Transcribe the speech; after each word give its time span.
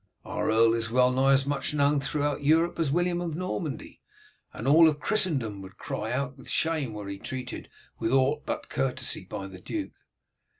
"Our 0.25 0.49
earl 0.49 0.73
is 0.73 0.89
well 0.89 1.11
nigh 1.11 1.33
as 1.33 1.45
much 1.45 1.75
known 1.75 1.99
throughout 1.99 2.41
Europe 2.41 2.79
as 2.79 2.89
William 2.91 3.21
of 3.21 3.35
Normandy, 3.35 4.01
and 4.51 4.67
all 4.67 4.91
Christendom 4.95 5.61
would 5.61 5.77
cry 5.77 6.11
out 6.11 6.39
with 6.39 6.49
shame 6.49 6.93
were 6.95 7.07
he 7.07 7.19
treated 7.19 7.69
with 7.99 8.09
ought 8.11 8.43
but 8.43 8.67
courtesy 8.67 9.25
by 9.25 9.45
the 9.45 9.61
duke." 9.61 9.93